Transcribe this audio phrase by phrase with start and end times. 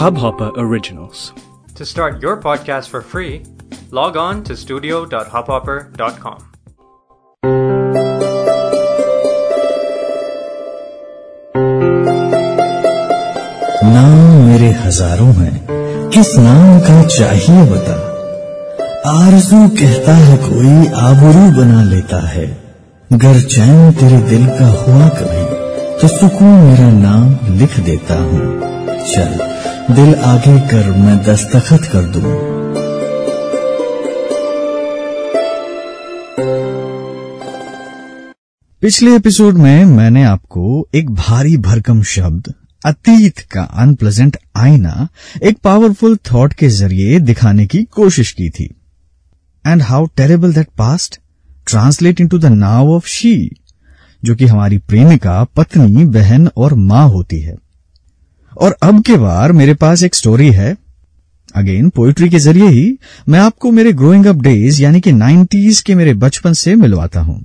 [0.00, 1.34] Hubhopper Originals.
[1.74, 3.44] To start your podcast for free,
[3.90, 6.40] log on to studio.hubhopper.com.
[13.84, 18.00] नाम मेरे हज़ारों हैं किस नाम का चाहिए बता
[19.10, 20.76] आरज़ू कहता है कोई
[21.06, 22.46] आबरू बना लेता है
[23.12, 25.51] गर चैन तेरे दिल का हुआ कभी
[26.02, 28.40] तो सुकून मेरा नाम लिख देता हूँ।
[29.12, 29.34] चल,
[29.94, 32.22] दिल आगे कर, मैं दस्तखत कर दूँ।
[38.80, 42.54] पिछले एपिसोड में मैंने आपको एक भारी भरकम शब्द,
[42.86, 45.08] अतीत का अनप्लेजेंट आईना,
[45.42, 48.74] एक पावरफुल थॉट के ज़रिए दिखाने की कोशिश की थी।
[49.66, 51.20] And how terrible that past
[51.66, 53.56] translate into the now of she
[54.24, 57.56] जो कि हमारी प्रेमिका, पत्नी, बहन और माँ होती है।
[58.58, 60.76] और अब के बार मेरे पास एक स्टोरी है।
[61.54, 65.94] अगेन पोइट्री के ज़रिए ही मैं आपको मेरे ग्रोइंग अप डेज़ यानी कि नाइन्टीज के
[65.94, 67.44] मेरे बचपन से मिलवाता हूँ।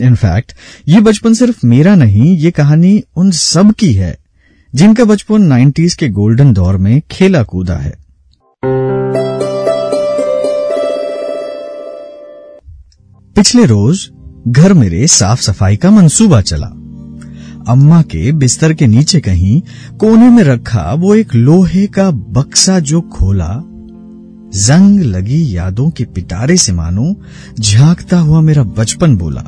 [0.00, 0.52] इनफैक्ट
[0.88, 4.18] ये बचपन सिर्फ़ मेरा नहीं, ये कहानी उन सब की है,
[4.74, 7.98] जिनका बचपन नाइन्टीज के गोल्डन दौर में खेला कूदा है।
[13.36, 14.10] पिछले रोज
[14.48, 16.66] घर मेरे साफ़ सफ़ाई का मंसूबा चला।
[17.68, 19.62] अम्मा के बिस्तर के नीचे कहीं
[19.98, 23.62] कोने में रखा वो एक लोहे का बक्सा जो खोला।
[24.54, 27.16] जंग लगी यादों के पिटारे से मानो
[27.60, 29.44] झांकता हुआ मेरा बचपन बोला।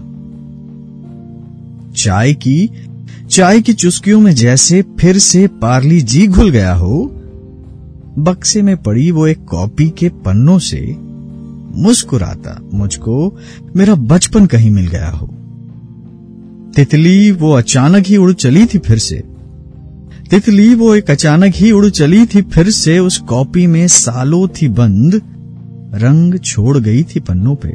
[1.96, 2.70] चाय की
[3.30, 7.16] चाय की चुस्कियों में जैसे फिर से पार्ली जी घुल गया हो।
[8.18, 11.09] बक्से में पड़ी वो एक कॉपी के पन्नों से
[11.76, 13.38] मुस्कुराता मुझको,
[13.76, 15.26] मेरा बचपन कहीं मिल गया हो।
[16.76, 19.24] तितली वो अचानक ही उड़ चली थी फिर से।
[20.30, 24.68] तितली वो एक अचानक ही उड़ चली थी फिर से, उस कॉपी में सालों थी
[24.68, 25.22] बंद,
[25.94, 27.68] रंग छोड़ गई थी पन्नों पे।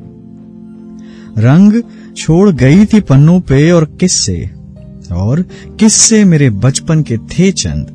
[1.41, 1.81] रंग
[2.17, 4.51] छोड़ गई थी पन्नों पे और किस्से
[5.11, 5.41] और
[5.79, 7.87] किस्से मेरे बचपन के थे चंद।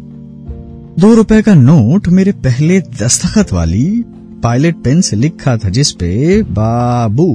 [0.99, 4.05] दो रुपए का नोट मेरे पहले दस्तखत वाली
[4.43, 7.29] पायलट पेन से लिखा था जिसपे बाबू,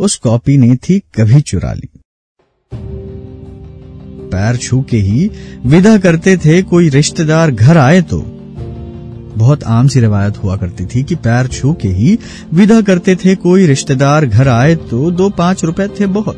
[0.00, 1.88] उस कॉपी ने थी कभी चुरा ली।
[4.32, 5.30] पैर छू के ही
[5.66, 8.20] विदा करते थे कोई रिश्तेदार घर आए तो।
[9.36, 12.18] बहुत आम सी रिवायत हुआ करती थी कि पैर छू के ही
[12.54, 16.36] विदा करते थे कोई रिश्तेदार घर आए तो दो पाँच रुपए थे बहुत।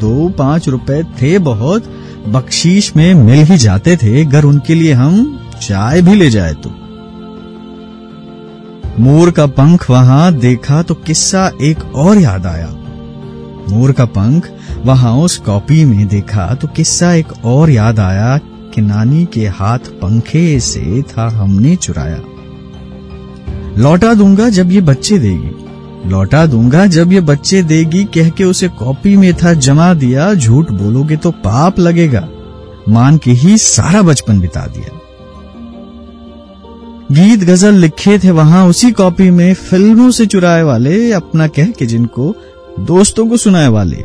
[0.00, 1.84] दो पाँच रुपए थे बहुत,
[2.28, 6.81] बख्शीश में मिल ही जाते थे अगर उनके लिए हम चाय भी ले जाए तो।
[9.00, 12.66] मोर का पंख वहाँ देखा तो किस्सा एक और याद आया।
[13.68, 14.48] मोर का पंख
[14.84, 18.36] वहाँ उस कॉपी में देखा तो किस्सा एक और याद आया
[18.74, 22.20] कि नानी के हाथ पंखे से था हमने चुराया।
[23.78, 28.68] लौटा दूँगा जब ये बच्चे देगी। लौटा दूँगा जब ये बच्चे देगी, कह के उसे
[28.68, 32.28] कॉपी में था जमा दिया, झूठ बोलोगे तो पाप लगेगा।
[32.88, 34.98] मान के ही सारा बचपन बिता दिया।
[37.12, 41.86] गीत गज़ल लिखे थे वहाँ, उसी कॉपी में फ़िल्मों से चुराए वाले, अपना कह के
[41.86, 42.36] जिनको
[42.80, 43.96] दोस्तों को सुनाए वाले।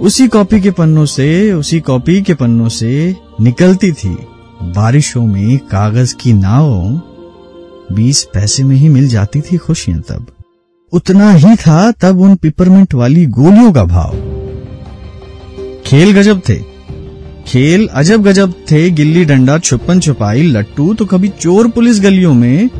[0.00, 4.16] उसी कॉपी के पन्नों से, उसी कॉपी के पन्नों से निकलती थी।
[4.62, 7.00] बारिशों में कागज़ की नाव,
[7.92, 10.26] बीस पैसे में ही मिल जाती थी खुशियाँ तब।
[10.92, 14.10] उतना ही था तब उन पिपरमिंट वाली गोलियों का भाव।
[15.86, 16.69] खेल गजब थे।
[17.50, 22.70] खेल अजब गजब थे, गिल्ली डंडा, छुपन छुपाई, लट्टू तो कभी चोर पुलिस गलियों में,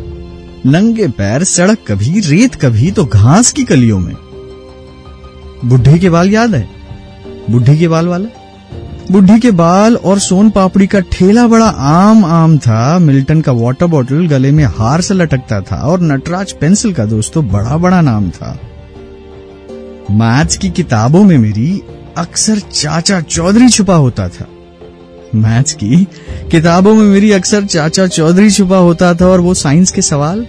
[0.67, 4.15] नंगे पैर सड़क कभी, रेत कभी तो घास की कलियों में।
[5.65, 6.69] बुढ़ी के बाल याद है?
[7.51, 8.29] बुढ़ी के बाल वाला?
[9.11, 13.87] बुढ़ी के बाल और सोन पापड़ी का ठेला बड़ा आम आम था, मिल्टन का वाटर
[13.87, 18.31] बॉटल गले में हार से लटकता था और नटराज पेंसिल का दोस्तों बड़ा बड़ा नाम
[18.31, 18.61] था।
[20.11, 21.83] मैथ्स की किताबों में मेरी
[22.17, 24.47] अक्सर चाचा चौधरी छुपा होता था।
[25.35, 26.05] मैथ्स की।
[26.51, 30.47] किताबों में मेरी अक्सर चाचा चौधरी छुपा होता था और वो साइंस के सवाल।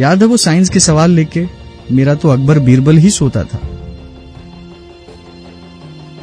[0.00, 1.46] याद है वो साइंस के सवाल लेके?
[1.92, 3.60] मेरा तो अकबर बीरबल ही सोता था।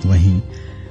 [0.06, 0.42] वहीं,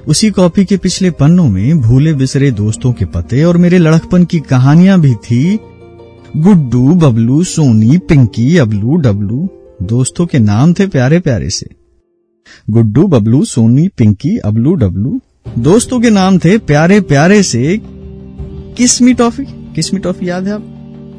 [0.07, 4.39] उसी कॉपी के पिछले पन्नों में भूले बिसरे दोस्तों के पते और मेरे लड़कपन की
[4.39, 5.59] कहानियाँ भी थी।
[6.37, 9.49] गुड्डू, बबलू, सोनी, पिंकी, अबलू, डबलू,
[9.81, 11.67] दोस्तों के नाम थे प्यारे प्यारे से।
[12.69, 17.79] गुड्डू, बबलू, सोनी, पिंकी, अबलू, डबलू दोस्तों के नाम थे प्यारे प्यारे से
[18.77, 19.45] किसमी टॉफी?
[19.75, 20.63] किसमी टॉफी याद है आप?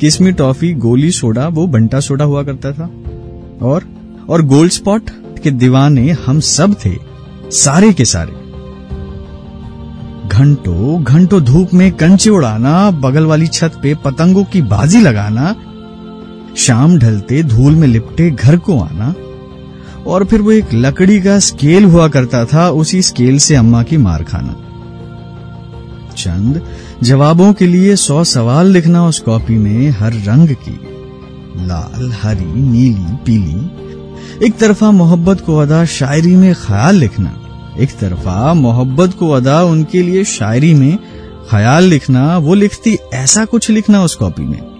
[0.00, 0.72] किस्मी टॉफी?
[0.74, 2.90] गोली सोडा, वो बंटा सोडा हुआ करता था।
[3.62, 3.84] और
[4.28, 5.10] और गोल्ड स्पॉट
[5.42, 6.96] के दीवाने हम सब थे,
[7.50, 8.32] सारे के सारे।
[10.28, 15.54] घंटों घंटों धूप में कंचे उड़ाना, बगल वाली छत पे पतंगों की बाजी लगाना,
[16.56, 19.14] शाम ढलते धूल में लिपटे घर को आना
[20.06, 23.96] और फिर वो एक लकड़ी का स्केल हुआ करता था, उसी स्केल से अम्मा की
[23.96, 24.56] मार खाना।
[26.16, 26.62] चंद,
[27.02, 30.80] जवाबों के लिए सौ सवाल लिखना उस कॉपी में हर रंग की।
[31.66, 33.84] लाल, हरी, नीली, पीली।
[34.46, 37.40] एक तरफा मोहब्बत को अदा शायरी में ख्याल लिखना।
[37.78, 40.98] एक तरफा मोहब्बत को अदा उनके लिए शायरी में
[41.50, 44.73] ख्याल लिखना। वो लिखती ऐसा कुछ लिखना उस कॉपी में।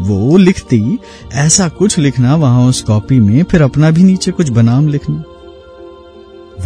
[0.00, 0.98] वो लिखती,
[1.32, 5.24] ऐसा कुछ लिखना वहाँ उस कॉपी में, फिर अपना भी नीचे कुछ बनाम लिखना।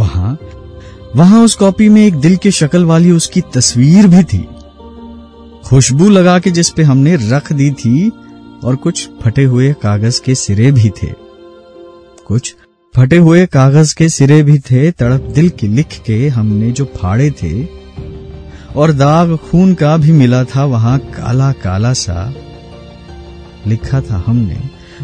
[0.00, 0.38] वहाँ
[1.16, 4.48] वहाँ उस कॉपी में एक दिल के शक्ल वाली उसकी तस्वीर भी थी।
[5.64, 8.12] खुशबू लगा के जिस पे हमने रख दी थी,
[8.64, 11.12] और कुछ फटे हुए कागज़ के सिरे भी थे।
[12.26, 12.56] कुछ
[12.96, 17.31] फटे हुए कागज़ के सिरे भी थे, तड़प दिल के लिख के हमने जो फाड़े
[17.31, 17.64] थे।
[18.76, 22.34] और दाग खून का भी मिला था वहाँ काला काला सा।
[23.66, 24.58] लिखा था हमने,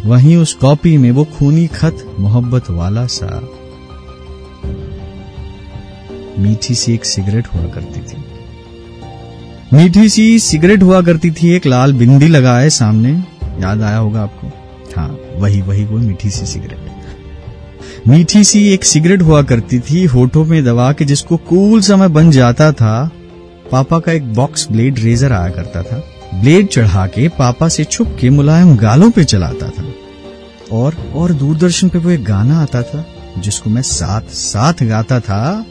[0.07, 3.49] वहीं उस कॉपी में वो खूनी खत, मोहब्बत वाला सा।
[6.39, 8.25] मीठी सी एक सिगरेट हुआ करती थी।
[9.73, 13.13] मीठी सी सिगरेट हुआ करती थी, एक लाल बिंदी लगाए सामने।
[13.61, 14.47] याद आया होगा आपको?
[14.97, 16.79] हाँ वही वही वो मीठी सी सिगरेट।
[18.09, 22.31] मीठी सी एक सिगरेट हुआ करती थी, होठों में दबा के जिसको कूल समय बन
[22.31, 23.11] जाता था।
[23.73, 26.05] पापा का एक बॉक्स ब्लेड रेजर आया करता था।
[26.35, 29.85] ब्लेड चढ़ा के पापा से छुप के मुलायम गालों पे चलाता था।
[30.73, 33.07] और और दूरदर्शन पे वो एक गाना आता था,
[33.39, 35.67] जिसको मैं साथ साथ गाता था।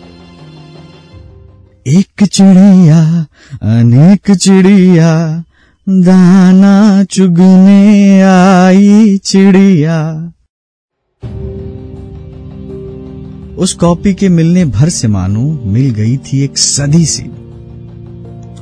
[1.87, 3.25] एक चिड़िया,
[3.61, 5.43] अनेक चिड़िया,
[5.89, 10.31] दाना चुगने आई चिड़िया।
[13.57, 17.23] उस कॉपी के मिलने भर से मानो मिल गई थी एक सदी सी।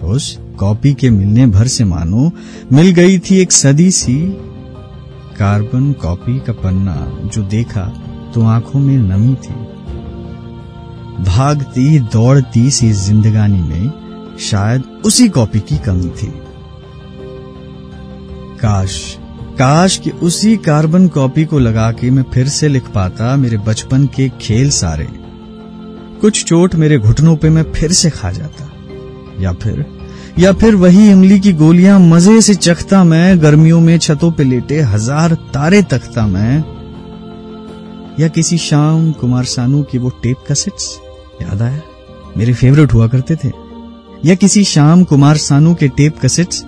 [0.03, 2.31] उस कॉपी के मिलने भर से मानो,
[2.74, 4.15] मिल गई थी एक सदी सी
[5.38, 6.95] कार्बन कॉपी का पन्ना
[7.25, 7.86] जो देखा
[8.36, 9.54] तो आँखों में नमी थी।
[11.25, 16.31] भागती दौड़ती सी जिंदगानी में शायद उसी कॉपी की कमी थी।
[18.59, 19.18] काश
[19.59, 24.06] काश कि उसी कार्बन कॉपी को लगा के मैं फिर से लिख पाता मेरे बचपन
[24.07, 25.07] के खेल सारे।
[26.21, 28.69] कुछ चोट मेरे घुटनों पे मैं फिर से खा जाता,
[29.39, 29.86] या फिर
[30.39, 34.81] या फिर वही इमली की गोलियाँ मज़े से चखता मैं, गर्मियों में छतों पे लेटे
[34.81, 36.63] हज़ार तारे तकता मैं।
[38.19, 41.00] या किसी शाम कुमार सानू की वो टेप कैसेट्स
[41.42, 41.81] याद आया?
[42.38, 43.51] मेरे फेवरेट हुआ करते थे।
[44.25, 46.63] या किसी शाम कुमार सानू के टेप कैसेट्स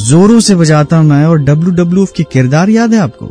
[0.00, 3.30] जोरों से बजाता मैं और डब्ल्यू डब्ल्यू की किरदार याद है आपको?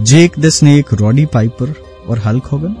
[0.00, 1.74] Jake the Snake Roddy Piper
[2.08, 2.76] और Hulk Hogan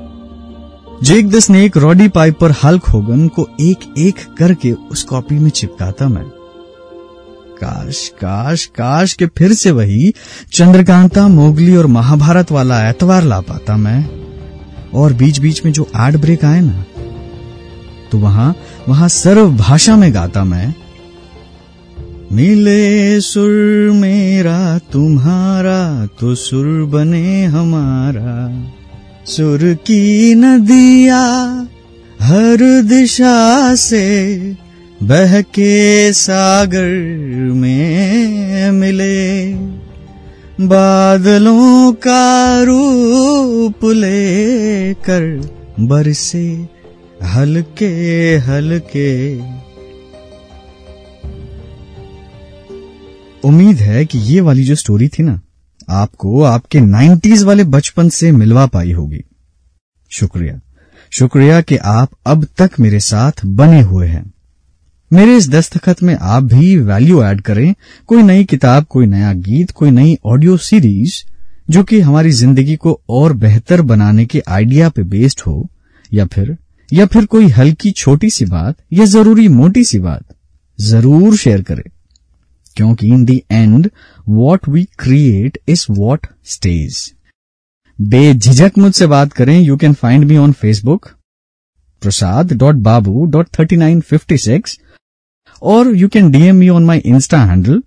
[1.02, 2.06] Jake the Snake Roddy
[2.38, 6.24] Piper Hulk Hogan को एक एक करके उस कॉपी में चिपकाता मैं।
[7.56, 10.12] काश काश काश के फिर से वही
[10.52, 14.08] चंद्रकांता, मोगली और महाभारत वाला एतवार ला पाता मैं।
[14.94, 16.84] और बीच बीच में जो एड ब्रेक आए ना
[18.12, 18.54] तो वहाँ
[18.88, 20.74] वहाँ सर्व भाषा में गाता मैं,
[22.32, 23.50] मिले सुर
[23.92, 28.36] मेरा, तुम्हारा तो सुर बने हमारा।
[29.30, 31.20] सुर की नदिया
[32.22, 34.06] हर दिशा से
[35.02, 36.88] बह के सागर
[37.52, 39.54] में मिले।
[40.66, 46.66] बादलों का रूप लेकर बरसे
[47.22, 47.92] हल्के
[48.36, 49.10] हल्के।
[53.48, 55.40] उम्मीद है कि ये वाली जो स्टोरी थी ना
[55.90, 59.24] आपको आपके 90s वाले बचपन से मिलवा पाई होगी।
[60.10, 60.60] शुक्रिया।
[61.12, 64.32] शुक्रिया कि आप अब तक मेरे साथ बने हुए हैं।
[65.12, 67.74] मेरे इस दस्तखत में आप भी वैल्यू ऐड करें।
[68.06, 71.14] कोई नई किताब, कोई नया गीत, कोई नई ऑडियो सीरीज़
[71.70, 75.68] जो कि हमारी ज़िंदगी को और बेहतर बनाने के आइडिया पे बेस्ड हो,
[76.14, 76.56] या फिर
[76.92, 80.24] या फिर कोई हल्की छोटी सी बात, या ज़रूरी मोटी सी बात,
[80.80, 81.82] ज़रूर शेयर करें।
[82.76, 83.90] क्योंकि in the end
[84.28, 87.12] what we create is what stage
[87.98, 91.08] बेझिझक मुझसे बात करें you can find me on Facebook
[92.02, 94.78] Prasad dot Babu dot thirty nine fifty six
[95.62, 97.82] और you can DM me on my Insta handle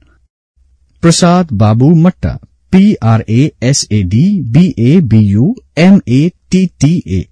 [1.03, 2.37] Prasad Babu Matta
[2.73, 7.25] P R A S A D B A B U M A T T A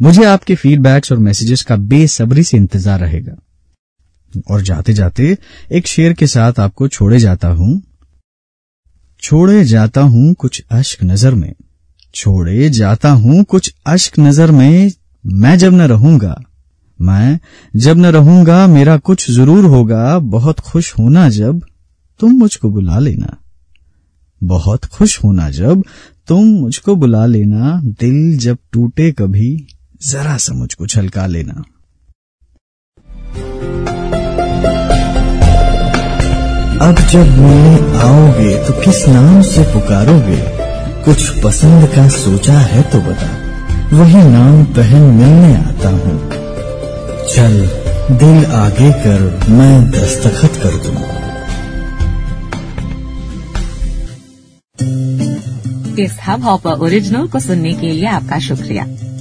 [0.00, 3.36] मुझे आपके feedbacks और messages का बेसब्री से इंतज़ार रहेगा।
[4.50, 5.36] और जाते जाते
[5.72, 7.80] एक शेर के साथ आपको छोड़े जाता हूँ।
[9.22, 11.54] छोड़े जाता हूँ कुछ अश्क नज़र में।
[12.14, 14.92] छोड़े जाता हूँ कुछ अश्क नज़र में,
[15.24, 16.36] मैं जब न रहूँगा,
[17.00, 17.38] मैं
[17.74, 21.62] जब न रहूँगा, मेरा कुछ ज़रूर होगा, बहुत खुश होना जब
[22.20, 23.36] तुम मुझको बुला लेना।
[24.40, 25.82] बहुत खुश होना जब
[26.28, 29.66] तुम मुझको बुला लेना, दिल जब टूटे कभी,
[30.02, 31.64] जरा सा मुझको छलका लेना।
[36.82, 40.36] अब जब मिलने आओगे तो किस नाम से पुकारोगे?
[41.04, 43.30] कुछ पसंद का सोचा है तो बता।
[43.96, 46.30] वही नाम पहन मिलने आता हूँ।
[47.28, 47.68] चल,
[48.16, 51.18] दिल आगे कर, मैं दस्तखत कर दूँ।
[56.04, 58.86] इस हब हॉपर ओरिजिनल को सुनने के लिए आपका शुक्रिया।